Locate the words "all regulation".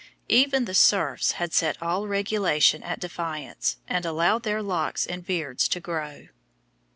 1.79-2.81